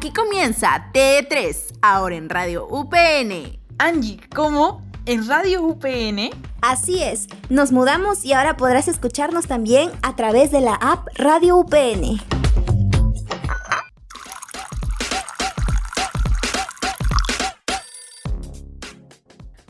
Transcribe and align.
Aquí 0.00 0.14
comienza 0.14 0.90
T3, 0.94 1.74
ahora 1.82 2.16
en 2.16 2.30
Radio 2.30 2.66
UPN. 2.66 3.60
Angie, 3.76 4.18
¿cómo? 4.34 4.82
¿En 5.04 5.28
Radio 5.28 5.62
UPN? 5.62 6.30
Así 6.62 7.02
es, 7.02 7.26
nos 7.50 7.70
mudamos 7.70 8.24
y 8.24 8.32
ahora 8.32 8.56
podrás 8.56 8.88
escucharnos 8.88 9.46
también 9.46 9.90
a 10.00 10.16
través 10.16 10.50
de 10.52 10.62
la 10.62 10.72
app 10.76 11.06
Radio 11.16 11.58
UPN. 11.58 12.18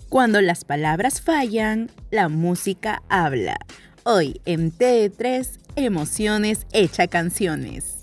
Cuando 0.09 0.41
las 0.41 0.65
palabras 0.65 1.21
fallan, 1.21 1.91
la 2.13 2.29
música 2.29 3.03
habla. 3.09 3.57
Hoy 4.05 4.41
en 4.45 4.71
T3, 4.71 5.59
Emociones 5.75 6.69
Hecha 6.71 7.09
Canciones. 7.09 8.00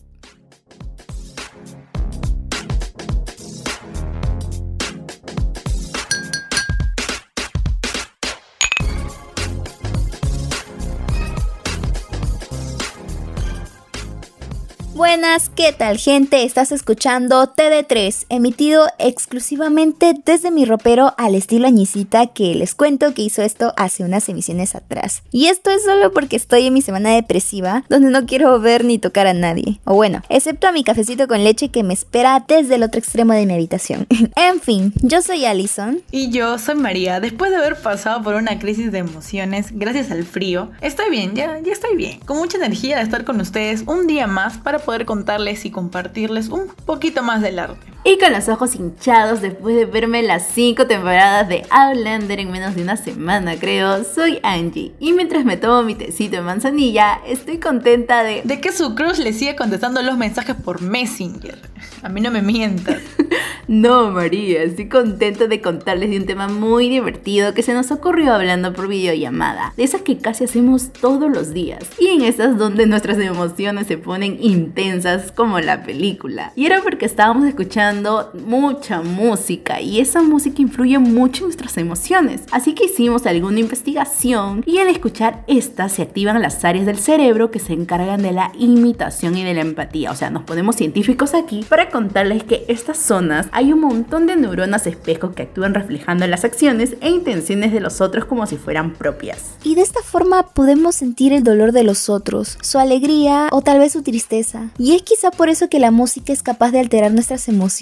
¿Qué 15.56 15.74
tal 15.74 15.98
gente? 15.98 16.44
Estás 16.44 16.72
escuchando 16.72 17.52
TD3, 17.56 18.28
emitido 18.30 18.86
exclusivamente 19.00 20.14
desde 20.24 20.52
mi 20.52 20.64
ropero 20.64 21.16
al 21.18 21.34
estilo 21.34 21.66
añicita 21.68 22.28
que 22.28 22.54
les 22.54 22.76
cuento 22.76 23.14
que 23.16 23.24
hizo 23.24 23.42
esto 23.42 23.74
hace 23.78 24.04
unas 24.04 24.30
emisiones 24.30 24.76
atrás. 24.76 25.24
Y 25.32 25.48
esto 25.48 25.72
es 25.72 25.84
solo 25.84 26.12
porque 26.12 26.36
estoy 26.36 26.68
en 26.68 26.74
mi 26.74 26.84
semana 26.84 27.16
depresiva, 27.16 27.84
donde 27.90 28.12
no 28.12 28.28
quiero 28.28 28.60
ver 28.60 28.86
ni 28.86 29.00
tocar 29.00 29.26
a 29.26 29.34
nadie. 29.34 29.80
O 29.86 29.96
bueno, 29.96 30.22
excepto 30.30 30.68
a 30.68 30.72
mi 30.72 30.84
cafecito 30.84 31.28
con 31.28 31.44
leche 31.44 31.70
que 31.70 31.84
me 31.84 31.96
espera 31.96 32.46
desde 32.48 32.76
el 32.76 32.84
otro 32.84 33.00
extremo 33.00 33.34
de 33.34 33.48
mi 33.48 33.54
habitación. 33.54 34.06
en 34.36 34.62
fin, 34.62 34.94
yo 35.02 35.24
soy 35.24 35.46
Allison. 35.46 36.02
Y 36.12 36.30
yo 36.30 36.60
soy 36.60 36.76
María. 36.76 37.20
Después 37.20 37.50
de 37.50 37.58
haber 37.58 37.82
pasado 37.82 38.22
por 38.22 38.36
una 38.36 38.60
crisis 38.60 38.92
de 38.92 39.00
emociones 39.00 39.70
gracias 39.72 40.12
al 40.12 40.26
frío, 40.26 40.70
estoy 40.82 41.10
bien, 41.10 41.34
ya, 41.34 41.60
ya 41.60 41.74
estoy 41.74 41.96
bien. 41.96 42.20
Con 42.20 42.38
mucha 42.38 42.58
energía 42.58 42.98
de 42.98 43.04
estar 43.04 43.26
con 43.26 43.42
ustedes 43.42 43.84
un 43.88 44.06
día 44.06 44.28
más 44.28 44.60
para 44.60 44.78
poder 44.78 45.07
contarles 45.08 45.66
y 45.66 45.72
compartirles 45.72 46.50
un 46.50 46.68
poquito 46.86 47.24
más 47.24 47.42
del 47.42 47.58
arte. 47.58 47.97
Y 48.04 48.18
con 48.20 48.32
los 48.32 48.48
ojos 48.48 48.76
hinchados 48.76 49.42
después 49.42 49.76
de 49.76 49.86
verme 49.86 50.24
las 50.24 50.48
5 50.54 50.88
temporadas 50.88 51.50
de 51.50 51.66
Outlander 51.70 52.40
en 52.40 52.52
menos 52.52 52.76
de 52.76 52.84
una 52.84 52.96
semana, 52.96 53.58
creo, 53.60 54.04
soy 54.06 54.40
Angie. 54.44 54.94
Y 55.00 55.12
mientras 55.12 55.44
me 55.44 55.58
tomo 55.58 55.84
mi 55.84 55.94
tecito 55.94 56.38
de 56.38 56.42
manzanilla, 56.42 57.20
estoy 57.28 57.58
contenta 57.58 58.24
de... 58.24 58.44
De 58.46 58.62
que 58.62 58.72
su 58.72 58.96
crush 58.96 59.18
le 59.18 59.34
sigue 59.34 59.58
contestando 59.58 60.02
los 60.02 60.18
mensajes 60.18 60.56
por 60.56 60.82
Messenger. 60.82 61.60
A 62.02 62.10
mí 62.10 62.22
no 62.22 62.32
me 62.32 62.42
mientas. 62.42 63.02
no, 63.68 64.12
María, 64.12 64.64
estoy 64.64 64.88
contenta 64.88 65.48
de 65.48 65.62
contarles 65.62 66.10
de 66.10 66.18
un 66.18 66.26
tema 66.26 66.48
muy 66.48 66.88
divertido 66.88 67.54
que 67.54 67.64
se 67.64 67.74
nos 67.74 67.92
ocurrió 67.92 68.34
hablando 68.34 68.72
por 68.72 68.88
videollamada. 68.88 69.74
De 69.76 69.84
esas 69.84 70.02
que 70.02 70.18
casi 70.18 70.46
hacemos 70.46 70.94
todos 70.94 71.30
los 71.30 71.54
días. 71.54 71.84
Y 72.00 72.08
en 72.08 72.22
esas 72.22 72.58
donde 72.58 72.86
nuestras 72.86 73.18
emociones 73.18 73.88
se 73.88 73.98
ponen 73.98 74.38
intensas 74.42 75.34
como 75.34 75.60
la 75.60 75.84
película. 75.84 76.54
Y 76.56 76.68
era 76.68 76.82
porque 76.82 77.06
estábamos 77.06 77.46
escuchando 77.46 77.97
mucha 78.46 79.02
música 79.02 79.82
y 79.82 80.00
esa 80.00 80.22
música 80.22 80.62
influye 80.62 81.00
mucho 81.00 81.44
en 81.44 81.48
nuestras 81.48 81.78
emociones. 81.78 82.44
Así 82.52 82.74
que 82.74 82.86
hicimos 82.86 83.26
alguna 83.26 83.60
investigación 83.60 84.64
y 84.66 84.80
al 84.80 84.88
escuchar 84.88 85.44
esta 85.48 85.90
se 85.90 86.02
activan 86.02 86.42
las 86.42 86.64
áreas 86.66 86.86
del 86.86 86.98
cerebro 86.98 87.52
que 87.52 87.60
se 87.60 87.74
encargan 87.74 88.22
de 88.22 88.32
la 88.32 88.52
imitación 88.58 89.38
y 89.38 89.44
de 89.44 89.54
la 89.54 89.62
empatía. 89.62 90.12
O 90.12 90.16
sea, 90.16 90.30
nos 90.30 90.44
ponemos 90.44 90.76
científicos 90.76 91.34
aquí 91.34 91.66
para 91.68 91.90
contarles 91.90 92.44
que 92.44 92.66
estas 92.68 92.98
zonas 92.98 93.48
hay 93.52 93.74
un 93.74 93.82
montón 93.82 94.28
de 94.28 94.36
neuronas 94.36 94.88
espejo 94.88 95.34
que 95.34 95.44
actúan 95.44 95.74
reflejando 95.74 96.28
las 96.28 96.44
acciones 96.44 96.96
e 97.02 97.10
intenciones 97.10 97.72
de 97.72 97.80
los 97.80 98.02
otros 98.02 98.26
como 98.26 98.46
si 98.48 98.58
fueran 98.58 98.94
propias. 98.94 99.56
Y 99.64 99.76
de 99.76 99.82
esta 99.82 100.02
forma 100.02 100.44
podemos 100.44 100.96
sentir 100.96 101.34
el 101.34 101.44
dolor 101.44 101.72
de 101.72 101.84
los 101.84 102.10
otros, 102.10 102.58
su 102.62 102.80
alegría 102.80 103.50
o 103.52 103.62
tal 103.62 103.80
vez 103.80 103.94
su 103.94 104.02
tristeza. 104.02 104.70
Y 104.78 104.96
es 104.96 105.04
quizá 105.04 105.32
por 105.32 105.50
eso 105.50 105.70
que 105.70 105.80
la 105.80 105.92
música 105.92 106.34
es 106.34 106.44
capaz 106.44 106.72
de 106.72 106.80
alterar 106.80 107.12
nuestras 107.12 107.48
emociones 107.48 107.77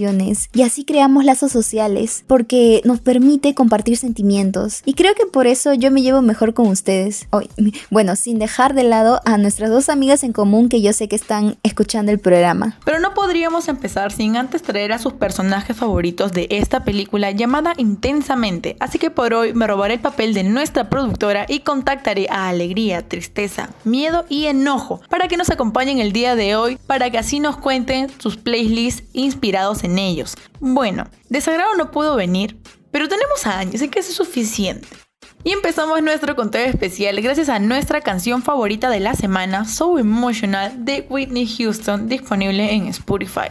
y 0.54 0.62
así 0.62 0.84
creamos 0.84 1.24
lazos 1.24 1.52
sociales, 1.52 2.26
porque 2.28 2.82
nos 2.84 3.00
permite 3.00 3.54
compartir 3.54 3.98
sentimientos. 3.98 4.82
Y 4.86 4.94
creo 4.94 5.14
que 5.16 5.26
por 5.26 5.48
eso 5.48 5.74
yo 5.74 5.90
me 5.90 6.02
llevo 6.02 6.22
mejor 6.22 6.54
con 6.54 6.68
ustedes. 6.68 7.28
Bueno, 7.90 8.16
sin 8.16 8.40
dejar 8.40 8.74
de 8.74 8.84
lado 8.84 9.22
a 9.26 9.38
nuestras 9.38 9.70
dos 9.70 9.90
amigas 9.90 10.24
en 10.24 10.34
común 10.34 10.70
que 10.70 10.82
yo 10.82 10.92
sé 10.92 11.08
que 11.08 11.16
están 11.16 11.58
escuchando 11.64 12.12
el 12.12 12.20
programa. 12.20 12.78
Pero 12.84 13.00
no 13.00 13.14
podríamos 13.14 13.68
empezar 13.68 14.12
sin 14.12 14.36
antes 14.36 14.64
traer 14.64 14.92
a 14.92 15.00
sus 15.00 15.14
personajes 15.14 15.78
favoritos 15.78 16.32
de 16.32 16.48
esta 16.50 16.84
película 16.84 17.32
llamada 17.32 17.74
Intensamente, 17.78 18.76
así 18.80 18.98
que 19.00 19.12
por 19.12 19.34
hoy 19.34 19.54
me 19.54 19.68
robaré 19.68 19.96
el 19.96 20.00
papel 20.00 20.34
de 20.34 20.44
nuestra 20.44 20.90
productora 20.90 21.46
y 21.48 21.60
contactaré 21.60 22.28
a 22.30 22.50
Alegría, 22.50 23.08
Tristeza, 23.08 23.70
Miedo 23.84 24.26
y 24.30 24.46
Enojo 24.46 25.02
para 25.10 25.28
que 25.28 25.38
nos 25.38 25.50
acompañen 25.50 26.00
el 26.00 26.12
día 26.12 26.36
de 26.36 26.56
hoy 26.56 26.78
para 26.88 27.10
que 27.10 27.18
así 27.18 27.40
nos 27.40 27.58
cuenten 27.58 28.10
sus 28.20 28.38
playlists 28.38 29.04
inspirados 29.14 29.85
en 29.86 29.98
ellos. 30.00 30.36
Bueno, 30.60 31.06
desagrado 31.30 31.76
no 31.76 31.92
pudo 31.92 32.16
venir, 32.16 32.58
pero 32.92 33.08
tenemos 33.08 33.46
a 33.46 33.60
años, 33.60 33.76
así 33.76 33.90
que 33.90 34.00
es 34.00 34.08
suficiente. 34.08 34.88
Y 35.44 35.52
empezamos 35.52 36.02
nuestro 36.02 36.36
conteo 36.36 36.66
especial 36.66 37.22
gracias 37.22 37.50
a 37.50 37.60
nuestra 37.60 38.02
canción 38.02 38.42
favorita 38.42 38.90
de 38.90 39.00
la 39.00 39.14
semana, 39.14 39.66
So 39.66 40.00
Emotional, 40.00 40.86
de 40.86 41.06
Whitney 41.10 41.48
Houston, 41.48 42.10
disponible 42.10 42.74
en 42.74 42.88
Spotify. 42.88 43.48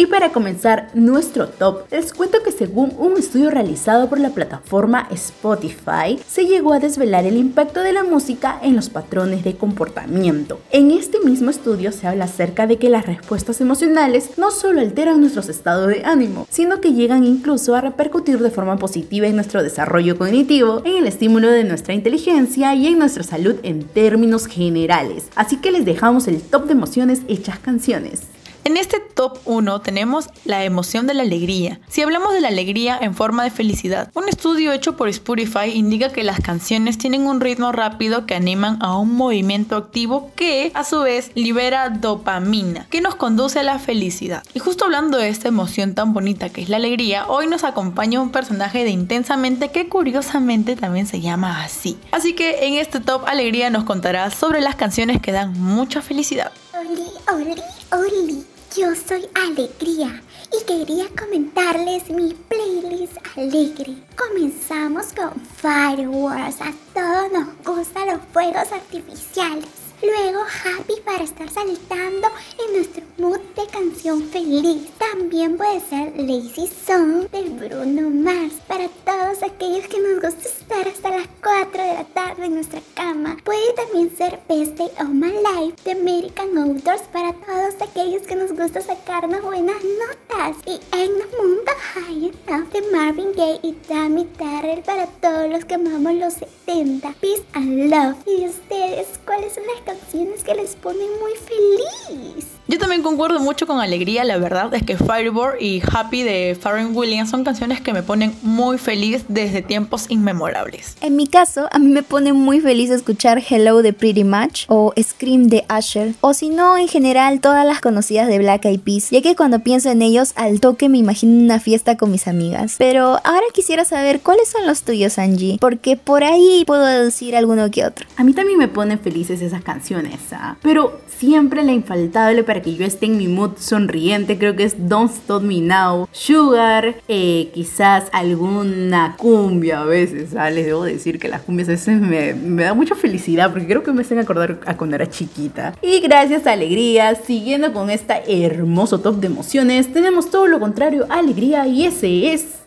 Y 0.00 0.06
para 0.06 0.32
comenzar 0.32 0.88
nuestro 0.94 1.46
top, 1.46 1.82
les 1.90 2.14
cuento 2.14 2.38
que 2.42 2.52
según 2.52 2.94
un 2.96 3.18
estudio 3.18 3.50
realizado 3.50 4.08
por 4.08 4.18
la 4.18 4.30
plataforma 4.30 5.06
Spotify, 5.10 6.18
se 6.26 6.46
llegó 6.46 6.72
a 6.72 6.78
desvelar 6.78 7.26
el 7.26 7.36
impacto 7.36 7.82
de 7.82 7.92
la 7.92 8.02
música 8.02 8.58
en 8.62 8.76
los 8.76 8.88
patrones 8.88 9.44
de 9.44 9.56
comportamiento. 9.56 10.58
En 10.70 10.90
este 10.90 11.20
mismo 11.20 11.50
estudio 11.50 11.92
se 11.92 12.06
habla 12.06 12.24
acerca 12.24 12.66
de 12.66 12.78
que 12.78 12.88
las 12.88 13.04
respuestas 13.04 13.60
emocionales 13.60 14.38
no 14.38 14.50
solo 14.50 14.80
alteran 14.80 15.20
nuestros 15.20 15.50
estados 15.50 15.88
de 15.88 16.02
ánimo, 16.06 16.46
sino 16.48 16.80
que 16.80 16.94
llegan 16.94 17.26
incluso 17.26 17.74
a 17.74 17.82
repercutir 17.82 18.38
de 18.38 18.50
forma 18.50 18.78
positiva 18.78 19.26
en 19.26 19.36
nuestro 19.36 19.62
desarrollo 19.62 20.16
cognitivo, 20.16 20.80
en 20.86 20.96
el 20.96 21.08
estímulo 21.08 21.50
de 21.50 21.64
nuestra 21.64 21.92
inteligencia 21.92 22.74
y 22.74 22.86
en 22.86 22.98
nuestra 22.98 23.22
salud 23.22 23.56
en 23.64 23.82
términos 23.84 24.46
generales. 24.46 25.26
Así 25.34 25.58
que 25.58 25.70
les 25.70 25.84
dejamos 25.84 26.26
el 26.26 26.40
top 26.40 26.68
de 26.68 26.72
emociones 26.72 27.20
hechas 27.28 27.58
canciones. 27.58 28.22
En 28.70 28.76
este 28.76 29.00
top 29.00 29.36
1 29.46 29.80
tenemos 29.80 30.28
la 30.44 30.62
emoción 30.62 31.08
de 31.08 31.14
la 31.14 31.22
alegría. 31.22 31.80
Si 31.88 32.02
hablamos 32.02 32.32
de 32.32 32.40
la 32.40 32.46
alegría 32.46 32.96
en 33.02 33.16
forma 33.16 33.42
de 33.42 33.50
felicidad, 33.50 34.12
un 34.14 34.28
estudio 34.28 34.70
hecho 34.70 34.96
por 34.96 35.08
Spotify 35.08 35.72
indica 35.74 36.12
que 36.12 36.22
las 36.22 36.38
canciones 36.38 36.96
tienen 36.96 37.26
un 37.26 37.40
ritmo 37.40 37.72
rápido 37.72 38.26
que 38.26 38.36
animan 38.36 38.78
a 38.80 38.96
un 38.96 39.16
movimiento 39.16 39.74
activo 39.74 40.30
que 40.36 40.70
a 40.74 40.84
su 40.84 41.00
vez 41.00 41.32
libera 41.34 41.90
dopamina, 41.90 42.86
que 42.90 43.00
nos 43.00 43.16
conduce 43.16 43.58
a 43.58 43.64
la 43.64 43.80
felicidad. 43.80 44.44
Y 44.54 44.60
justo 44.60 44.84
hablando 44.84 45.18
de 45.18 45.30
esta 45.30 45.48
emoción 45.48 45.96
tan 45.96 46.12
bonita 46.12 46.50
que 46.50 46.62
es 46.62 46.68
la 46.68 46.76
alegría, 46.76 47.26
hoy 47.26 47.48
nos 47.48 47.64
acompaña 47.64 48.20
un 48.20 48.30
personaje 48.30 48.84
de 48.84 48.90
Intensamente 48.90 49.72
que 49.72 49.88
curiosamente 49.88 50.76
también 50.76 51.08
se 51.08 51.20
llama 51.20 51.64
así. 51.64 51.98
Así 52.12 52.34
que 52.34 52.68
en 52.68 52.74
este 52.74 53.00
top 53.00 53.24
alegría 53.26 53.68
nos 53.68 53.82
contará 53.82 54.30
sobre 54.30 54.60
las 54.60 54.76
canciones 54.76 55.20
que 55.20 55.32
dan 55.32 55.60
mucha 55.60 56.02
felicidad. 56.02 56.52
Oli, 56.72 57.10
oli, 57.32 57.62
oli. 57.90 58.49
Yo 58.76 58.94
soy 58.94 59.28
Alegría 59.34 60.22
y 60.52 60.64
quería 60.64 61.06
comentarles 61.18 62.08
mi 62.08 62.34
playlist 62.34 63.16
alegre. 63.36 63.96
Comenzamos 64.16 65.06
con 65.12 65.32
Fireworks. 65.56 66.60
A 66.60 66.72
todos 66.94 67.32
nos 67.32 67.48
gustan 67.64 68.06
los 68.06 68.20
fuegos 68.32 68.70
artificiales. 68.70 69.79
Luego 70.02 70.40
Happy 70.40 70.94
para 71.04 71.24
estar 71.24 71.50
saltando 71.50 72.28
en 72.58 72.76
nuestro 72.76 73.02
mood 73.18 73.40
de 73.54 73.66
canción 73.66 74.22
feliz. 74.30 74.88
También 74.98 75.58
puede 75.58 75.80
ser 75.80 76.16
Lazy 76.16 76.68
Song 76.86 77.28
de 77.30 77.42
Bruno 77.50 78.08
Mars 78.08 78.54
para 78.66 78.88
todos 79.04 79.42
aquellos 79.42 79.86
que 79.88 80.00
nos 80.00 80.22
gusta 80.22 80.48
estar 80.48 80.88
hasta 80.88 81.10
las 81.10 81.28
4 81.42 81.82
de 81.82 81.92
la 81.92 82.04
tarde 82.04 82.46
en 82.46 82.54
nuestra 82.54 82.80
cama. 82.94 83.36
Puede 83.44 83.74
también 83.74 84.16
ser 84.16 84.40
Best 84.48 84.78
Day 84.78 84.90
of 85.00 85.10
My 85.10 85.32
Life 85.32 85.76
de 85.84 85.92
American 85.92 86.56
Outdoors 86.56 87.02
para 87.12 87.34
todos 87.34 87.74
aquellos 87.82 88.22
que 88.22 88.36
nos 88.36 88.52
gusta 88.52 88.80
sacarnos 88.80 89.42
buenas 89.42 89.76
notas. 89.84 90.56
Y 90.64 90.80
En 90.96 91.12
the 91.18 91.26
the 91.64 91.74
High 91.92 92.32
Enough 92.48 92.72
de 92.72 92.82
Marvin 92.90 93.32
Gaye 93.36 93.60
y 93.62 93.72
Tammy 93.72 94.24
Terrell 94.38 94.82
para 94.82 95.06
todos 95.06 95.50
los 95.50 95.64
que 95.66 95.74
amamos 95.74 96.14
los 96.14 96.34
70. 96.34 97.12
Peace 97.20 97.44
and 97.52 97.90
Love. 97.90 98.16
¿Y 98.26 98.46
ustedes 98.46 99.20
cuáles 99.26 99.54
son 99.54 99.64
las 99.66 99.89
canciones 99.90 100.44
que 100.44 100.54
les 100.54 100.76
ponen 100.76 101.08
muy 101.18 101.32
feliz? 101.34 102.59
Yo 102.70 102.78
también 102.78 103.02
concuerdo 103.02 103.40
mucho 103.40 103.66
con 103.66 103.80
Alegría, 103.80 104.22
la 104.22 104.38
verdad 104.38 104.72
es 104.72 104.84
que 104.84 104.96
Firebird 104.96 105.60
y 105.60 105.82
Happy 105.92 106.22
de 106.22 106.54
Pharrell 106.54 106.94
Williams 106.94 107.28
son 107.28 107.42
canciones 107.42 107.80
que 107.80 107.92
me 107.92 108.04
ponen 108.04 108.32
muy 108.42 108.78
feliz 108.78 109.24
desde 109.26 109.60
tiempos 109.60 110.06
inmemorables. 110.08 110.94
En 111.00 111.16
mi 111.16 111.26
caso, 111.26 111.68
a 111.72 111.80
mí 111.80 111.88
me 111.88 112.04
pone 112.04 112.32
muy 112.32 112.60
feliz 112.60 112.90
escuchar 112.90 113.42
Hello 113.50 113.82
de 113.82 113.92
Pretty 113.92 114.22
Much 114.22 114.66
o 114.68 114.94
Scream 114.96 115.48
de 115.48 115.64
Usher, 115.68 116.14
o 116.20 116.32
si 116.32 116.48
no, 116.48 116.78
en 116.78 116.86
general 116.86 117.40
todas 117.40 117.66
las 117.66 117.80
conocidas 117.80 118.28
de 118.28 118.38
Black 118.38 118.64
Eyed 118.64 118.78
Peas, 118.78 119.10
ya 119.10 119.20
que 119.20 119.34
cuando 119.34 119.58
pienso 119.58 119.90
en 119.90 120.00
ellos 120.00 120.32
al 120.36 120.60
toque 120.60 120.88
me 120.88 120.98
imagino 120.98 121.42
una 121.42 121.58
fiesta 121.58 121.96
con 121.96 122.12
mis 122.12 122.28
amigas. 122.28 122.76
Pero 122.78 123.18
ahora 123.24 123.46
quisiera 123.52 123.84
saber 123.84 124.20
cuáles 124.20 124.48
son 124.48 124.68
los 124.68 124.82
tuyos, 124.82 125.18
Angie, 125.18 125.58
porque 125.60 125.96
por 125.96 126.22
ahí 126.22 126.62
puedo 126.68 126.86
deducir 126.86 127.34
alguno 127.34 127.68
que 127.72 127.84
otro. 127.84 128.06
A 128.16 128.22
mí 128.22 128.32
también 128.32 128.60
me 128.60 128.68
ponen 128.68 129.00
felices 129.00 129.42
esas 129.42 129.64
canciones, 129.64 130.20
¿ah? 130.30 130.56
pero 130.62 131.00
siempre 131.18 131.64
la 131.64 131.72
infaltable 131.72 132.44
para 132.44 132.59
que 132.62 132.74
yo 132.74 132.84
esté 132.84 133.06
en 133.06 133.16
mi 133.16 133.28
mood 133.28 133.56
sonriente, 133.58 134.38
creo 134.38 134.56
que 134.56 134.64
es 134.64 134.88
Don't 134.88 135.10
Stop 135.10 135.42
Me 135.42 135.60
Now, 135.60 136.08
Sugar, 136.12 136.96
eh, 137.08 137.50
quizás 137.52 138.04
alguna 138.12 139.16
cumbia 139.18 139.80
a 139.80 139.84
veces, 139.84 140.34
¿ah? 140.36 140.50
les 140.50 140.66
debo 140.66 140.84
decir 140.84 141.18
que 141.18 141.28
las 141.28 141.42
cumbias 141.42 141.68
a 141.68 141.72
veces 141.72 142.00
me, 142.00 142.34
me 142.34 142.64
da 142.64 142.74
mucha 142.74 142.94
felicidad 142.94 143.50
porque 143.50 143.66
creo 143.66 143.82
que 143.82 143.92
me 143.92 144.02
hacen 144.02 144.18
acordar 144.18 144.60
a 144.66 144.76
cuando 144.76 144.96
era 144.96 145.08
chiquita. 145.08 145.74
Y 145.82 146.00
gracias 146.00 146.46
a 146.46 146.52
Alegría, 146.52 147.14
siguiendo 147.14 147.72
con 147.72 147.90
este 147.90 148.44
hermoso 148.44 149.00
top 149.00 149.16
de 149.16 149.26
emociones, 149.26 149.92
tenemos 149.92 150.30
todo 150.30 150.46
lo 150.46 150.60
contrario 150.60 151.06
Alegría 151.08 151.66
y 151.66 151.86
ese 151.86 152.32
es... 152.32 152.60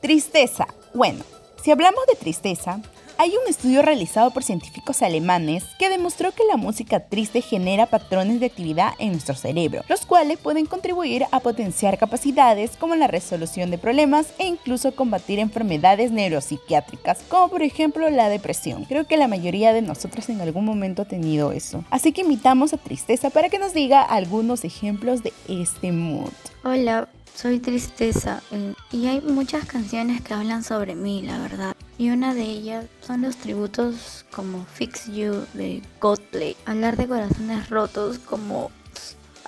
Tristeza. 0.00 0.66
Bueno, 0.94 1.24
si 1.62 1.72
hablamos 1.72 2.06
de 2.06 2.14
tristeza, 2.14 2.80
hay 3.20 3.30
un 3.30 3.50
estudio 3.50 3.82
realizado 3.82 4.30
por 4.30 4.44
científicos 4.44 5.02
alemanes 5.02 5.64
que 5.76 5.88
demostró 5.88 6.30
que 6.30 6.44
la 6.48 6.56
música 6.56 7.00
triste 7.00 7.42
genera 7.42 7.86
patrones 7.86 8.38
de 8.38 8.46
actividad 8.46 8.92
en 9.00 9.10
nuestro 9.10 9.34
cerebro, 9.34 9.82
los 9.88 10.06
cuales 10.06 10.38
pueden 10.38 10.66
contribuir 10.66 11.24
a 11.32 11.40
potenciar 11.40 11.98
capacidades 11.98 12.76
como 12.76 12.94
la 12.94 13.08
resolución 13.08 13.72
de 13.72 13.78
problemas 13.78 14.28
e 14.38 14.46
incluso 14.46 14.94
combatir 14.94 15.40
enfermedades 15.40 16.12
neuropsiquiátricas, 16.12 17.18
como 17.28 17.48
por 17.48 17.62
ejemplo 17.62 18.08
la 18.08 18.28
depresión. 18.28 18.84
Creo 18.84 19.04
que 19.04 19.16
la 19.16 19.26
mayoría 19.26 19.72
de 19.72 19.82
nosotros 19.82 20.28
en 20.28 20.40
algún 20.40 20.64
momento 20.64 21.02
ha 21.02 21.06
tenido 21.06 21.50
eso. 21.50 21.84
Así 21.90 22.12
que 22.12 22.20
invitamos 22.20 22.72
a 22.72 22.76
Tristeza 22.76 23.30
para 23.30 23.48
que 23.48 23.58
nos 23.58 23.74
diga 23.74 24.00
algunos 24.00 24.62
ejemplos 24.62 25.24
de 25.24 25.32
este 25.48 25.90
mood. 25.90 26.30
Hola, 26.62 27.08
soy 27.34 27.58
Tristeza 27.58 28.42
eh, 28.52 28.74
y 28.92 29.08
hay 29.08 29.20
muchas 29.22 29.64
canciones 29.64 30.20
que 30.20 30.34
hablan 30.34 30.62
sobre 30.62 30.94
mí, 30.94 31.22
la 31.22 31.38
verdad. 31.38 31.74
Y 31.98 32.10
una 32.10 32.32
de 32.32 32.42
ellas 32.42 32.86
son 33.00 33.22
los 33.22 33.36
tributos 33.36 34.24
como 34.30 34.64
Fix 34.66 35.06
You 35.06 35.44
de 35.54 35.82
Godplay. 36.00 36.56
Hablar 36.64 36.96
de 36.96 37.08
corazones 37.08 37.68
rotos 37.70 38.20
como 38.20 38.70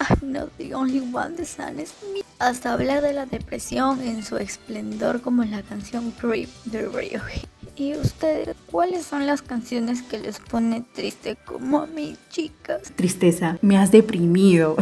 I'm 0.00 0.32
not 0.32 0.50
the 0.56 0.74
only 0.74 1.00
one 1.00 1.36
the 1.36 1.44
sun 1.44 1.78
is 1.78 1.94
me. 2.12 2.22
Hasta 2.40 2.72
hablar 2.72 3.02
de 3.02 3.12
la 3.12 3.26
depresión 3.26 4.00
en 4.02 4.24
su 4.24 4.36
esplendor 4.36 5.20
como 5.20 5.44
la 5.44 5.62
canción 5.62 6.10
Creep 6.10 6.48
de 6.64 6.86
Radiohead. 6.86 7.44
¿Y 7.76 7.94
ustedes 7.94 8.56
cuáles 8.70 9.06
son 9.06 9.26
las 9.26 9.42
canciones 9.42 10.02
que 10.02 10.18
les 10.18 10.40
pone 10.40 10.82
triste 10.92 11.36
como 11.44 11.82
a 11.82 11.86
mí, 11.86 12.16
chicas? 12.30 12.92
Tristeza, 12.96 13.58
me 13.62 13.78
has 13.78 13.92
deprimido. 13.92 14.76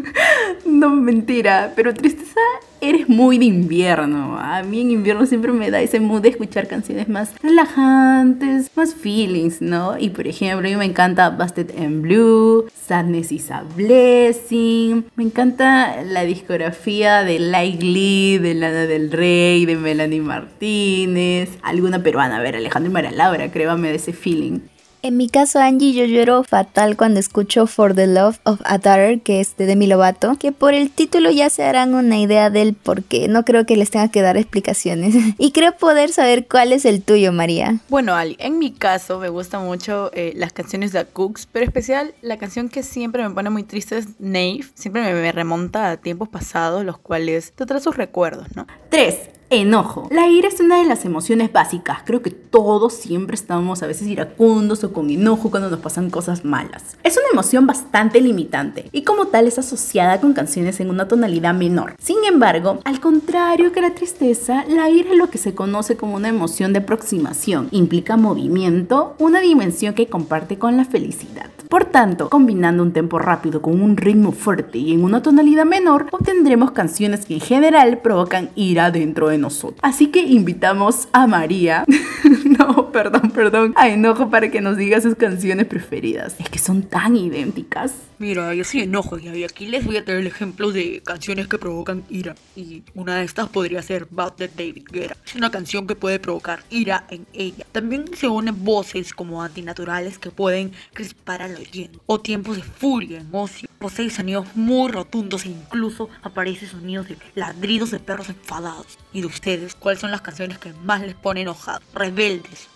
no, 0.64 0.90
mentira, 0.90 1.72
pero 1.74 1.92
tristeza 1.92 2.40
eres 2.80 3.08
muy 3.08 3.38
de 3.38 3.46
invierno. 3.46 4.38
A 4.38 4.62
mí 4.62 4.80
en 4.80 4.90
invierno 4.90 5.26
siempre 5.26 5.52
me 5.52 5.70
da 5.70 5.80
ese 5.80 6.00
mood 6.00 6.22
de 6.22 6.30
escuchar 6.30 6.66
canciones 6.66 7.08
más 7.08 7.32
relajantes, 7.42 8.70
más 8.74 8.94
feelings, 8.94 9.60
¿no? 9.60 9.98
Y 9.98 10.10
por 10.10 10.26
ejemplo, 10.26 10.66
a 10.66 10.70
mí 10.70 10.76
me 10.76 10.84
encanta 10.84 11.30
Busted 11.30 11.70
and 11.78 12.02
Blue, 12.02 12.66
Sadness 12.86 13.32
is 13.32 13.50
a 13.50 13.62
Blessing. 13.76 15.04
Me 15.16 15.24
encanta 15.24 16.02
la 16.02 16.24
discografía 16.24 17.22
de 17.22 17.38
Lee, 17.38 18.38
de 18.38 18.54
Lana 18.54 18.86
del 18.86 19.10
Rey, 19.12 19.66
de 19.66 19.76
Melanie 19.76 20.20
Martínez, 20.20 21.50
alguna 21.62 22.02
peruana, 22.02 22.38
a 22.38 22.42
ver, 22.42 22.56
Alejandro 22.56 22.90
María 22.90 23.10
Laura, 23.10 23.50
créame 23.50 23.88
de 23.88 23.96
ese 23.96 24.12
feeling. 24.12 24.60
En 25.02 25.16
mi 25.16 25.30
caso, 25.30 25.58
Angie, 25.58 25.94
yo 25.94 26.04
lloro 26.04 26.44
fatal 26.44 26.94
cuando 26.94 27.20
escucho 27.20 27.66
For 27.66 27.94
the 27.94 28.06
Love 28.06 28.38
of 28.44 28.60
a 28.64 28.76
Daughter, 28.76 29.20
que 29.22 29.40
es 29.40 29.56
de 29.56 29.64
Demi 29.64 29.86
Lovato, 29.86 30.36
que 30.38 30.52
por 30.52 30.74
el 30.74 30.90
título 30.90 31.30
ya 31.30 31.48
se 31.48 31.64
harán 31.64 31.94
una 31.94 32.18
idea 32.18 32.50
del 32.50 32.74
por 32.74 33.02
qué. 33.04 33.26
No 33.26 33.46
creo 33.46 33.64
que 33.64 33.76
les 33.76 33.90
tenga 33.90 34.08
que 34.10 34.20
dar 34.20 34.36
explicaciones. 34.36 35.14
y 35.38 35.52
creo 35.52 35.74
poder 35.76 36.12
saber 36.12 36.46
cuál 36.46 36.74
es 36.74 36.84
el 36.84 37.02
tuyo, 37.02 37.32
María. 37.32 37.80
Bueno, 37.88 38.14
Ali, 38.14 38.36
en 38.38 38.58
mi 38.58 38.72
caso 38.72 39.18
me 39.18 39.30
gustan 39.30 39.64
mucho 39.64 40.10
eh, 40.12 40.34
las 40.36 40.52
canciones 40.52 40.92
de 40.92 41.02
Cooks, 41.06 41.46
pero 41.50 41.64
especial 41.64 42.12
la 42.20 42.36
canción 42.36 42.68
que 42.68 42.82
siempre 42.82 43.26
me 43.26 43.34
pone 43.34 43.48
muy 43.48 43.62
triste 43.62 43.96
es 43.96 44.20
Nave. 44.20 44.64
Siempre 44.74 45.02
me, 45.02 45.14
me 45.14 45.32
remonta 45.32 45.92
a 45.92 45.96
tiempos 45.96 46.28
pasados, 46.28 46.84
los 46.84 46.98
cuales 46.98 47.52
te 47.54 47.64
trae 47.64 47.80
sus 47.80 47.96
recuerdos, 47.96 48.54
¿no? 48.54 48.66
3. 48.90 49.39
Enojo. 49.52 50.06
La 50.12 50.28
ira 50.28 50.46
es 50.46 50.60
una 50.60 50.78
de 50.78 50.84
las 50.84 51.04
emociones 51.04 51.52
básicas. 51.52 52.02
Creo 52.04 52.22
que 52.22 52.30
todos 52.30 52.92
siempre 52.92 53.34
estamos 53.34 53.82
a 53.82 53.88
veces 53.88 54.06
iracundos 54.06 54.84
o 54.84 54.92
con 54.92 55.10
enojo 55.10 55.50
cuando 55.50 55.68
nos 55.68 55.80
pasan 55.80 56.08
cosas 56.08 56.44
malas. 56.44 56.96
Es 57.02 57.16
una 57.16 57.26
emoción 57.32 57.66
bastante 57.66 58.20
limitante 58.20 58.88
y 58.92 59.02
como 59.02 59.26
tal 59.26 59.48
es 59.48 59.58
asociada 59.58 60.20
con 60.20 60.34
canciones 60.34 60.78
en 60.78 60.88
una 60.88 61.08
tonalidad 61.08 61.52
menor. 61.52 61.96
Sin 61.98 62.18
embargo, 62.28 62.78
al 62.84 63.00
contrario 63.00 63.72
que 63.72 63.80
la 63.80 63.92
tristeza, 63.92 64.64
la 64.68 64.88
ira 64.88 65.10
es 65.10 65.18
lo 65.18 65.30
que 65.30 65.38
se 65.38 65.52
conoce 65.52 65.96
como 65.96 66.14
una 66.14 66.28
emoción 66.28 66.72
de 66.72 66.78
aproximación. 66.78 67.66
Implica 67.72 68.16
movimiento, 68.16 69.16
una 69.18 69.40
dimensión 69.40 69.94
que 69.94 70.06
comparte 70.06 70.58
con 70.58 70.76
la 70.76 70.84
felicidad. 70.84 71.50
Por 71.68 71.84
tanto, 71.84 72.28
combinando 72.28 72.82
un 72.82 72.92
tempo 72.92 73.20
rápido 73.20 73.62
con 73.62 73.80
un 73.80 73.96
ritmo 73.96 74.32
fuerte 74.32 74.78
y 74.78 74.92
en 74.92 75.04
una 75.04 75.22
tonalidad 75.22 75.64
menor, 75.64 76.06
obtendremos 76.10 76.72
canciones 76.72 77.26
que 77.26 77.34
en 77.34 77.40
general 77.40 77.98
provocan 77.98 78.50
ira 78.56 78.90
dentro 78.90 79.28
de 79.28 79.38
nosotros. 79.40 79.80
Así 79.82 80.08
que 80.08 80.20
invitamos 80.20 81.08
a 81.12 81.26
María, 81.26 81.84
no, 82.58 82.92
perdón, 82.92 83.30
perdón, 83.30 83.72
a 83.76 83.88
Enojo 83.88 84.30
para 84.30 84.50
que 84.50 84.60
nos 84.60 84.76
diga 84.76 85.00
sus 85.00 85.14
canciones 85.14 85.66
preferidas. 85.66 86.36
Es 86.38 86.48
que 86.48 86.58
son 86.58 86.82
tan 86.82 87.16
idénticas. 87.16 87.92
Mira, 88.20 88.52
yo 88.54 88.64
soy 88.64 88.82
enojo 88.82 89.18
y 89.18 89.44
aquí 89.44 89.64
les 89.64 89.82
voy 89.82 89.96
a 89.96 90.04
traer 90.04 90.20
el 90.20 90.26
ejemplo 90.26 90.72
de 90.72 91.00
canciones 91.02 91.48
que 91.48 91.56
provocan 91.56 92.04
ira. 92.10 92.34
Y 92.54 92.82
una 92.94 93.16
de 93.16 93.24
estas 93.24 93.48
podría 93.48 93.80
ser 93.80 94.08
Bad 94.10 94.34
de 94.36 94.48
David 94.48 94.84
Guerra. 94.92 95.16
Es 95.24 95.36
una 95.36 95.50
canción 95.50 95.86
que 95.86 95.94
puede 95.94 96.20
provocar 96.20 96.62
ira 96.68 97.06
en 97.08 97.26
ella. 97.32 97.64
También 97.72 98.14
se 98.14 98.28
unen 98.28 98.62
voces 98.62 99.14
como 99.14 99.42
antinaturales 99.42 100.18
que 100.18 100.30
pueden 100.30 100.72
crispar 100.92 101.40
al 101.40 101.56
oyente. 101.56 101.98
O 102.04 102.20
tiempos 102.20 102.58
de 102.58 102.62
furia 102.62 103.20
en 103.20 103.28
ocio. 103.32 103.70
Posee 103.78 104.10
sonidos 104.10 104.54
muy 104.54 104.92
rotundos 104.92 105.46
e 105.46 105.48
incluso 105.48 106.10
aparecen 106.22 106.68
sonidos 106.68 107.08
de 107.08 107.16
ladridos 107.34 107.90
de 107.90 108.00
perros 108.00 108.28
enfadados. 108.28 108.98
Y 109.14 109.22
de 109.22 109.28
ustedes, 109.28 109.74
¿cuáles 109.74 110.02
son 110.02 110.10
las 110.10 110.20
canciones 110.20 110.58
que 110.58 110.74
más 110.84 111.00
les 111.00 111.14
ponen 111.14 111.44
enojados? 111.44 111.82
Rebeldes 111.94 112.68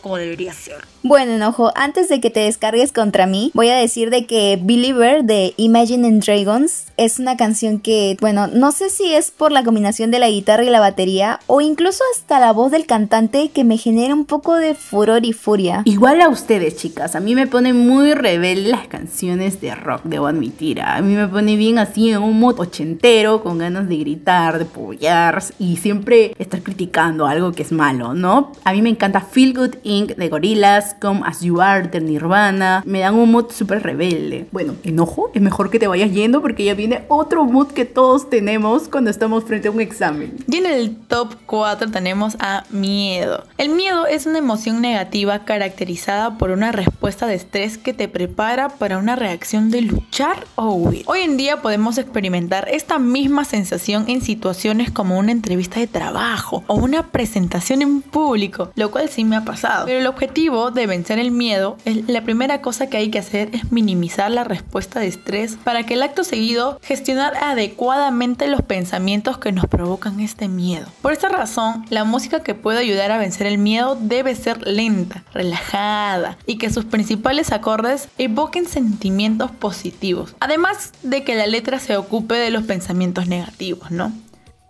como 0.00 0.16
debería 0.16 0.52
ser. 0.52 0.76
Bueno, 1.02 1.32
enojo, 1.32 1.72
antes 1.76 2.08
de 2.08 2.20
que 2.20 2.30
te 2.30 2.40
descargues 2.40 2.92
contra 2.92 3.26
mí, 3.26 3.50
voy 3.54 3.70
a 3.70 3.76
decir 3.76 4.10
de 4.10 4.26
que 4.26 4.58
Believer 4.60 5.24
de 5.24 5.54
Imagine 5.56 6.18
Dragons 6.18 6.86
es 6.96 7.18
una 7.18 7.36
canción 7.36 7.80
que, 7.80 8.16
bueno, 8.20 8.46
no 8.48 8.72
sé 8.72 8.90
si 8.90 9.14
es 9.14 9.30
por 9.30 9.52
la 9.52 9.64
combinación 9.64 10.10
de 10.10 10.18
la 10.18 10.28
guitarra 10.28 10.64
y 10.64 10.70
la 10.70 10.80
batería 10.80 11.40
o 11.46 11.60
incluso 11.60 12.02
hasta 12.14 12.38
la 12.38 12.52
voz 12.52 12.70
del 12.70 12.86
cantante 12.86 13.50
que 13.50 13.64
me 13.64 13.78
genera 13.78 14.14
un 14.14 14.26
poco 14.26 14.56
de 14.56 14.74
furor 14.74 15.24
y 15.24 15.32
furia. 15.32 15.82
Igual 15.84 16.20
a 16.20 16.28
ustedes, 16.28 16.76
chicas, 16.76 17.16
a 17.16 17.20
mí 17.20 17.34
me 17.34 17.46
pone 17.46 17.72
muy 17.72 18.12
rebelde 18.12 18.70
las 18.70 18.88
canciones 18.88 19.60
de 19.60 19.74
rock, 19.74 20.02
debo 20.04 20.26
admitir. 20.26 20.82
A 20.82 21.00
mí 21.00 21.14
me 21.14 21.28
pone 21.28 21.56
bien 21.56 21.78
así 21.78 22.10
en 22.10 22.18
un 22.18 22.38
mood 22.38 22.60
ochentero, 22.60 23.42
con 23.42 23.58
ganas 23.58 23.88
de 23.88 23.96
gritar, 23.96 24.58
de 24.58 24.64
pollar 24.64 25.42
y 25.58 25.76
siempre 25.76 26.34
estar 26.38 26.62
criticando 26.62 27.26
algo 27.26 27.52
que 27.52 27.62
es 27.62 27.72
malo, 27.72 28.14
¿no? 28.14 28.52
A 28.64 28.72
mí 28.72 28.82
me 28.82 28.90
encanta 28.90 29.20
Feel 29.20 29.54
Good 29.54 29.69
Inc. 29.82 30.16
de 30.16 30.28
Gorillaz, 30.28 30.94
Come 31.00 31.22
As 31.24 31.40
You 31.40 31.60
Are 31.60 31.88
de 31.88 32.00
Nirvana. 32.00 32.82
Me 32.86 33.00
dan 33.00 33.14
un 33.14 33.30
mood 33.30 33.50
súper 33.50 33.82
rebelde. 33.82 34.46
Bueno, 34.52 34.74
enojo, 34.84 35.30
es 35.34 35.42
mejor 35.42 35.70
que 35.70 35.78
te 35.78 35.86
vayas 35.86 36.12
yendo 36.12 36.40
porque 36.40 36.64
ya 36.64 36.74
viene 36.74 37.04
otro 37.08 37.44
mood 37.44 37.68
que 37.68 37.84
todos 37.84 38.30
tenemos 38.30 38.88
cuando 38.88 39.10
estamos 39.10 39.44
frente 39.44 39.68
a 39.68 39.70
un 39.70 39.80
examen. 39.80 40.36
Y 40.46 40.56
en 40.56 40.66
el 40.66 40.96
top 40.96 41.34
4 41.46 41.90
tenemos 41.90 42.36
a 42.40 42.64
miedo. 42.70 43.44
El 43.58 43.70
miedo 43.70 44.06
es 44.06 44.26
una 44.26 44.38
emoción 44.38 44.80
negativa 44.80 45.44
caracterizada 45.44 46.38
por 46.38 46.50
una 46.50 46.72
respuesta 46.72 47.26
de 47.26 47.34
estrés 47.34 47.78
que 47.78 47.92
te 47.92 48.08
prepara 48.08 48.68
para 48.68 48.98
una 48.98 49.16
reacción 49.16 49.70
de 49.70 49.82
luchar 49.82 50.46
o 50.54 50.72
huir. 50.72 51.04
Hoy 51.06 51.20
en 51.20 51.36
día 51.36 51.62
podemos 51.62 51.98
experimentar 51.98 52.68
esta 52.70 52.98
misma 52.98 53.44
sensación 53.44 54.04
en 54.08 54.22
situaciones 54.22 54.90
como 54.90 55.18
una 55.18 55.32
entrevista 55.32 55.80
de 55.80 55.86
trabajo 55.86 56.64
o 56.66 56.74
una 56.74 57.08
presentación 57.08 57.82
en 57.82 58.02
público, 58.02 58.72
lo 58.74 58.90
cual 58.90 59.08
sí 59.08 59.24
me 59.24 59.36
ha 59.36 59.44
pasado 59.44 59.59
pasado. 59.60 59.86
Pero 59.86 59.98
el 59.98 60.06
objetivo 60.06 60.70
de 60.70 60.86
vencer 60.86 61.18
el 61.18 61.30
miedo 61.30 61.76
es 61.84 62.08
la 62.08 62.22
primera 62.22 62.60
cosa 62.60 62.88
que 62.88 62.96
hay 62.96 63.10
que 63.10 63.18
hacer 63.18 63.50
es 63.52 63.70
minimizar 63.72 64.30
la 64.30 64.44
respuesta 64.44 65.00
de 65.00 65.06
estrés 65.06 65.56
para 65.62 65.84
que 65.84 65.94
el 65.94 66.02
acto 66.02 66.24
seguido 66.24 66.78
gestionar 66.82 67.36
adecuadamente 67.36 68.48
los 68.48 68.62
pensamientos 68.62 69.38
que 69.38 69.52
nos 69.52 69.66
provocan 69.66 70.20
este 70.20 70.48
miedo. 70.48 70.86
Por 71.02 71.12
esta 71.12 71.28
razón, 71.28 71.84
la 71.90 72.04
música 72.04 72.42
que 72.42 72.54
puede 72.54 72.78
ayudar 72.78 73.10
a 73.10 73.18
vencer 73.18 73.46
el 73.46 73.58
miedo 73.58 73.96
debe 74.00 74.34
ser 74.34 74.66
lenta, 74.66 75.24
relajada 75.32 76.38
y 76.46 76.58
que 76.58 76.70
sus 76.70 76.84
principales 76.84 77.52
acordes 77.52 78.08
evoquen 78.18 78.66
sentimientos 78.66 79.50
positivos. 79.50 80.34
Además 80.40 80.92
de 81.02 81.24
que 81.24 81.34
la 81.34 81.46
letra 81.46 81.78
se 81.78 81.96
ocupe 81.96 82.34
de 82.34 82.50
los 82.50 82.64
pensamientos 82.64 83.26
negativos, 83.26 83.90
¿no? 83.90 84.12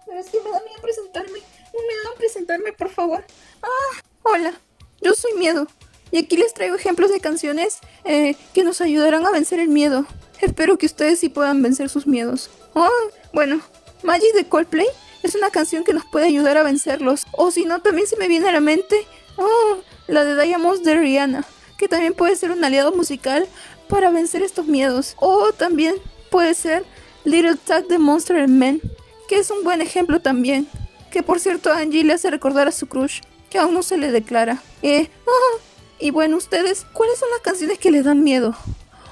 Pero 0.06 0.20
es 0.20 0.28
que 0.28 0.38
me 0.38 0.50
da 0.50 0.60
miedo 0.60 0.82
presentarme. 0.82 1.38
No 1.72 1.80
me 1.80 2.00
hagan 2.00 2.18
presentarme, 2.18 2.72
por 2.72 2.88
favor. 2.88 3.24
Ah, 3.62 4.00
hola. 4.22 4.52
Yo 5.00 5.14
soy 5.14 5.32
Miedo. 5.34 5.66
Y 6.12 6.18
aquí 6.18 6.36
les 6.36 6.54
traigo 6.54 6.74
ejemplos 6.74 7.10
de 7.12 7.20
canciones 7.20 7.78
eh, 8.04 8.34
que 8.52 8.64
nos 8.64 8.80
ayudarán 8.80 9.24
a 9.26 9.30
vencer 9.30 9.60
el 9.60 9.68
miedo. 9.68 10.06
Espero 10.40 10.76
que 10.76 10.86
ustedes 10.86 11.20
sí 11.20 11.28
puedan 11.28 11.62
vencer 11.62 11.88
sus 11.88 12.06
miedos. 12.06 12.50
Oh, 12.74 12.88
bueno, 13.32 13.60
Magic 14.02 14.34
de 14.34 14.44
Coldplay 14.44 14.86
es 15.22 15.34
una 15.34 15.50
canción 15.50 15.84
que 15.84 15.92
nos 15.92 16.04
puede 16.06 16.26
ayudar 16.26 16.56
a 16.56 16.62
vencerlos. 16.62 17.26
O 17.32 17.50
si 17.50 17.64
no, 17.64 17.80
también 17.80 18.08
se 18.08 18.16
me 18.16 18.26
viene 18.26 18.48
a 18.48 18.52
la 18.52 18.60
mente 18.60 19.06
oh, 19.36 19.78
la 20.08 20.24
de 20.24 20.42
Diamonds 20.42 20.82
de 20.82 20.96
Rihanna, 20.96 21.44
que 21.78 21.88
también 21.88 22.14
puede 22.14 22.36
ser 22.36 22.50
un 22.50 22.64
aliado 22.64 22.92
musical 22.92 23.46
para 23.88 24.10
vencer 24.10 24.42
estos 24.42 24.66
miedos. 24.66 25.14
O 25.18 25.52
también 25.52 25.94
puede 26.30 26.54
ser 26.54 26.84
Little 27.24 27.56
Tag 27.56 27.86
de 27.86 27.98
Monster 27.98 28.48
Men, 28.48 28.80
que 29.28 29.38
es 29.38 29.50
un 29.50 29.62
buen 29.62 29.80
ejemplo 29.80 30.20
también. 30.20 30.68
Que 31.10 31.22
por 31.22 31.40
cierto 31.40 31.72
Angie 31.72 32.04
le 32.04 32.14
hace 32.14 32.30
recordar 32.30 32.68
a 32.68 32.72
su 32.72 32.86
crush, 32.86 33.20
que 33.50 33.58
aún 33.58 33.74
no 33.74 33.82
se 33.82 33.98
le 33.98 34.10
declara. 34.12 34.62
Eh, 34.82 35.10
oh, 35.26 35.58
y 35.98 36.10
bueno, 36.10 36.36
ustedes, 36.36 36.86
¿cuáles 36.92 37.18
son 37.18 37.28
las 37.30 37.40
canciones 37.40 37.78
que 37.78 37.90
les 37.90 38.04
dan 38.04 38.24
miedo? 38.24 38.56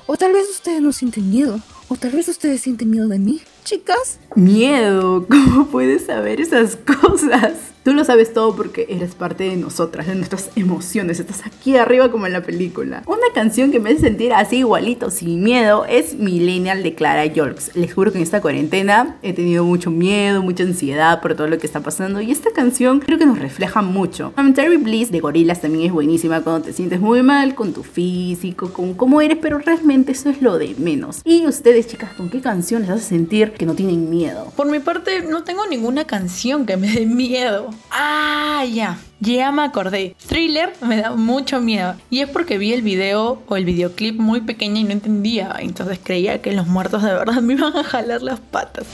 O 0.06 0.16
tal 0.16 0.32
vez 0.32 0.48
ustedes 0.48 0.80
no 0.80 0.92
sienten 0.92 1.28
miedo. 1.28 1.60
O 1.88 1.96
tal 1.96 2.12
vez 2.12 2.28
ustedes 2.28 2.62
sienten 2.62 2.90
miedo 2.90 3.08
de 3.08 3.18
mí. 3.18 3.42
Chicas. 3.64 4.18
Miedo. 4.38 5.26
¿Cómo 5.28 5.66
puedes 5.66 6.06
saber 6.06 6.40
esas 6.40 6.76
cosas? 6.76 7.68
Tú 7.88 7.94
lo 7.94 8.04
sabes 8.04 8.34
todo 8.34 8.54
porque 8.54 8.86
eres 8.90 9.14
parte 9.14 9.44
de 9.44 9.56
nosotras, 9.56 10.06
de 10.06 10.14
nuestras 10.14 10.50
emociones. 10.56 11.20
Estás 11.20 11.46
aquí 11.46 11.74
arriba 11.78 12.10
como 12.10 12.26
en 12.26 12.34
la 12.34 12.42
película. 12.42 13.02
Una 13.06 13.32
canción 13.34 13.72
que 13.72 13.80
me 13.80 13.88
hace 13.88 14.00
sentir 14.00 14.34
así 14.34 14.58
igualito, 14.58 15.10
sin 15.10 15.42
miedo, 15.42 15.86
es 15.86 16.14
Millennial 16.14 16.82
de 16.82 16.94
Clara 16.94 17.24
Yorks. 17.24 17.74
Les 17.76 17.94
juro 17.94 18.12
que 18.12 18.18
en 18.18 18.24
esta 18.24 18.42
cuarentena 18.42 19.16
he 19.22 19.32
tenido 19.32 19.64
mucho 19.64 19.90
miedo, 19.90 20.42
mucha 20.42 20.64
ansiedad 20.64 21.22
por 21.22 21.34
todo 21.34 21.46
lo 21.46 21.56
que 21.56 21.66
está 21.66 21.80
pasando. 21.80 22.20
Y 22.20 22.30
esta 22.30 22.50
canción 22.50 23.00
creo 23.00 23.16
que 23.16 23.24
nos 23.24 23.38
refleja 23.38 23.80
mucho. 23.80 24.34
Terry 24.54 24.76
Bliss 24.76 25.10
de 25.10 25.20
Gorilas 25.20 25.62
también 25.62 25.86
es 25.86 25.92
buenísima 25.92 26.42
cuando 26.42 26.66
te 26.66 26.74
sientes 26.74 27.00
muy 27.00 27.22
mal 27.22 27.54
con 27.54 27.72
tu 27.72 27.84
físico, 27.84 28.70
con 28.70 28.92
cómo 28.92 29.22
eres, 29.22 29.38
pero 29.40 29.60
realmente 29.60 30.12
eso 30.12 30.28
es 30.28 30.42
lo 30.42 30.58
de 30.58 30.74
menos. 30.76 31.22
Y 31.24 31.46
ustedes, 31.46 31.86
chicas, 31.86 32.12
¿con 32.12 32.28
qué 32.28 32.42
canción 32.42 32.82
les 32.82 32.90
hace 32.90 33.04
sentir 33.04 33.52
que 33.52 33.64
no 33.64 33.74
tienen 33.74 34.10
miedo? 34.10 34.27
Por 34.56 34.70
mi 34.70 34.78
parte, 34.80 35.22
no 35.22 35.44
tengo 35.44 35.66
ninguna 35.66 36.06
canción 36.06 36.66
que 36.66 36.76
me 36.76 36.90
dé 36.90 37.06
miedo. 37.06 37.70
Ah, 37.90 38.64
ya. 38.64 38.98
Ya 39.20 39.50
me 39.50 39.62
acordé. 39.62 40.14
Thriller 40.28 40.72
me 40.80 40.96
da 40.98 41.10
mucho 41.12 41.60
miedo. 41.60 41.94
Y 42.10 42.20
es 42.20 42.28
porque 42.28 42.58
vi 42.58 42.72
el 42.72 42.82
video 42.82 43.42
o 43.48 43.56
el 43.56 43.64
videoclip 43.64 44.18
muy 44.18 44.40
pequeño 44.40 44.80
y 44.80 44.84
no 44.84 44.92
entendía. 44.92 45.54
Entonces 45.58 45.98
creía 46.02 46.40
que 46.40 46.52
los 46.52 46.66
muertos 46.66 47.02
de 47.02 47.12
verdad 47.12 47.34
me 47.42 47.54
iban 47.54 47.76
a 47.76 47.84
jalar 47.84 48.22
las 48.22 48.40
patas. 48.40 48.86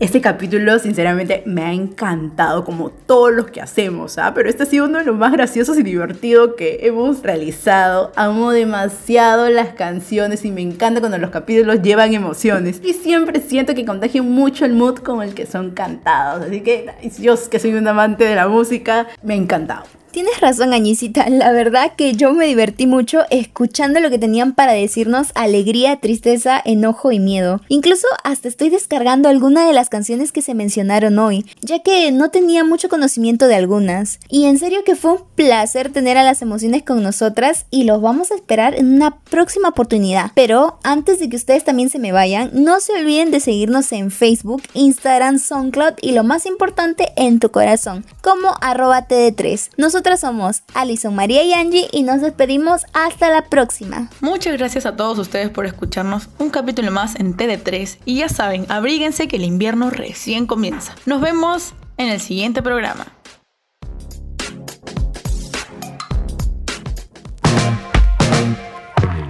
Este 0.00 0.20
capítulo, 0.20 0.80
sinceramente, 0.80 1.44
me 1.46 1.62
ha 1.62 1.72
encantado, 1.72 2.64
como 2.64 2.90
todos 2.90 3.32
los 3.32 3.46
que 3.46 3.60
hacemos, 3.60 4.18
¿ah? 4.18 4.32
Pero 4.34 4.48
este 4.48 4.64
ha 4.64 4.66
sido 4.66 4.86
uno 4.86 4.98
de 4.98 5.04
los 5.04 5.16
más 5.16 5.30
graciosos 5.30 5.78
y 5.78 5.84
divertidos 5.84 6.54
que 6.56 6.80
hemos 6.82 7.22
realizado. 7.22 8.10
Amo 8.16 8.50
demasiado 8.50 9.48
las 9.50 9.68
canciones 9.68 10.44
y 10.44 10.50
me 10.50 10.62
encanta 10.62 10.98
cuando 10.98 11.18
los 11.18 11.30
capítulos 11.30 11.80
llevan 11.80 12.12
emociones. 12.12 12.80
Y 12.82 12.92
siempre 12.92 13.40
siento 13.40 13.72
que 13.74 13.84
contagian 13.84 14.28
mucho 14.28 14.64
el 14.64 14.72
mood 14.72 14.98
con 14.98 15.22
el 15.22 15.32
que 15.32 15.46
son 15.46 15.70
cantados. 15.70 16.44
Así 16.44 16.60
que, 16.62 16.86
yo 17.20 17.36
que 17.48 17.60
soy 17.60 17.74
un 17.74 17.86
amante 17.86 18.24
de 18.24 18.34
la 18.34 18.48
música, 18.48 19.06
me 19.22 19.34
ha 19.34 19.36
encantado. 19.36 19.84
Tienes 20.14 20.40
razón, 20.40 20.72
Añisita. 20.72 21.28
La 21.28 21.50
verdad 21.50 21.94
que 21.96 22.12
yo 22.12 22.32
me 22.34 22.46
divertí 22.46 22.86
mucho 22.86 23.22
escuchando 23.30 23.98
lo 23.98 24.10
que 24.10 24.18
tenían 24.20 24.54
para 24.54 24.72
decirnos 24.72 25.32
alegría, 25.34 25.96
tristeza, 25.96 26.62
enojo 26.64 27.10
y 27.10 27.18
miedo. 27.18 27.60
Incluso 27.66 28.06
hasta 28.22 28.46
estoy 28.46 28.70
descargando 28.70 29.28
alguna 29.28 29.66
de 29.66 29.72
las 29.72 29.88
canciones 29.88 30.30
que 30.30 30.40
se 30.40 30.54
mencionaron 30.54 31.18
hoy, 31.18 31.44
ya 31.62 31.80
que 31.80 32.12
no 32.12 32.30
tenía 32.30 32.62
mucho 32.62 32.88
conocimiento 32.88 33.48
de 33.48 33.56
algunas. 33.56 34.20
Y 34.28 34.44
en 34.44 34.56
serio 34.60 34.84
que 34.84 34.94
fue 34.94 35.14
un 35.14 35.24
placer 35.34 35.90
tener 35.90 36.16
a 36.16 36.22
las 36.22 36.42
emociones 36.42 36.84
con 36.84 37.02
nosotras 37.02 37.66
y 37.72 37.82
los 37.82 38.00
vamos 38.00 38.30
a 38.30 38.36
esperar 38.36 38.76
en 38.76 38.94
una 38.94 39.18
próxima 39.18 39.70
oportunidad. 39.70 40.30
Pero 40.36 40.78
antes 40.84 41.18
de 41.18 41.28
que 41.28 41.34
ustedes 41.34 41.64
también 41.64 41.90
se 41.90 41.98
me 41.98 42.12
vayan, 42.12 42.50
no 42.52 42.78
se 42.78 42.92
olviden 42.92 43.32
de 43.32 43.40
seguirnos 43.40 43.90
en 43.90 44.12
Facebook, 44.12 44.62
Instagram, 44.74 45.40
SoundCloud 45.40 45.94
y 46.00 46.12
lo 46.12 46.22
más 46.22 46.46
importante 46.46 47.08
en 47.16 47.40
tu 47.40 47.50
corazón, 47.50 48.06
como 48.22 48.54
arroba 48.60 49.08
TD3. 49.08 49.70
Nosotros 49.76 50.03
nosotras 50.04 50.20
somos 50.20 50.62
Alison, 50.74 51.14
María 51.14 51.44
y 51.44 51.54
Angie 51.54 51.88
y 51.90 52.02
nos 52.02 52.20
despedimos 52.20 52.82
hasta 52.92 53.30
la 53.30 53.48
próxima. 53.48 54.10
Muchas 54.20 54.52
gracias 54.58 54.84
a 54.84 54.96
todos 54.96 55.18
ustedes 55.18 55.48
por 55.48 55.64
escucharnos 55.64 56.28
un 56.38 56.50
capítulo 56.50 56.90
más 56.90 57.18
en 57.18 57.34
TD3 57.34 58.00
y 58.04 58.16
ya 58.16 58.28
saben, 58.28 58.66
abríguense 58.68 59.28
que 59.28 59.36
el 59.36 59.44
invierno 59.44 59.88
recién 59.88 60.46
comienza. 60.46 60.94
Nos 61.06 61.22
vemos 61.22 61.72
en 61.96 62.10
el 62.10 62.20
siguiente 62.20 62.60
programa. 62.60 63.06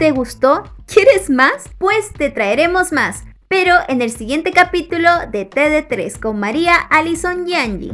¿Te 0.01 0.11
gustó? 0.11 0.65
¿Quieres 0.93 1.31
más? 1.31 1.71
Pues 1.79 2.13
te 2.19 2.31
traeremos 2.31 2.91
más, 2.91 3.23
pero 3.47 3.77
en 3.87 4.03
el 4.03 4.11
siguiente 4.11 4.51
capítulo 4.51 5.09
de 5.31 5.49
TD3 5.49 6.19
con 6.19 6.41
María, 6.41 6.75
Alison 6.75 7.47
y 7.47 7.55
Angie. 7.55 7.93